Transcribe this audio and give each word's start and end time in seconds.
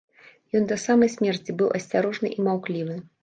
Ён 0.59 0.63
да 0.71 0.77
самай 0.85 1.11
смерці 1.15 1.55
быў 1.61 1.69
асцярожны 1.79 2.33
і 2.39 2.47
маўклівы. 2.51 2.99